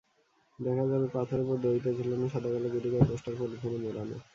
[0.59, 4.15] দেখা যাবে পথের ওপর দড়িতে ঝোলানো সাদাকালো গুটিকয় পোস্টার পলিথিনে মোড়ানো।